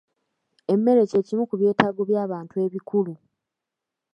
Emmere 0.73 1.03
ky'ekimu 1.09 1.43
ku 1.49 1.55
byetaago 1.59 2.01
by'abantu 2.09 2.55
ebikulu. 2.65 3.13